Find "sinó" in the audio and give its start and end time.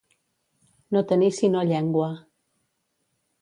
1.41-1.61